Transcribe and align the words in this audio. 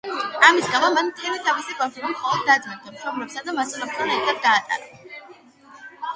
ამის 0.45 0.69
გამო, 0.75 0.87
მან 0.95 1.11
მთელი 1.11 1.41
თავისი 1.47 1.75
ბავშვობა 1.81 2.09
მხოლოდ 2.13 2.41
და-ძმებთან, 2.49 2.95
მშობლებსა 2.97 3.45
და 3.51 3.55
მასწავლებლებთან 3.59 4.17
ერთად 4.17 4.43
გაატარა. 4.49 5.81